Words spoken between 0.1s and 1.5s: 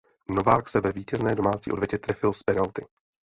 Novák se ve vítězné